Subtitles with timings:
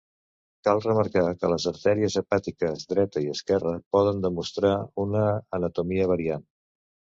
[0.67, 4.75] Cal remarcar que les artèries hepàtiques dreta i esquerra poden demostrar
[5.07, 5.25] una
[5.61, 6.51] anatomia variant.